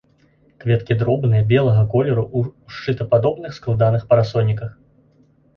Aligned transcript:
Кветкі 0.61 0.95
дробныя, 1.01 1.41
белага 1.51 1.83
колеру, 1.93 2.23
у 2.37 2.73
шчытападобных 2.77 3.51
складаных 3.59 4.09
парасоніках. 4.15 4.77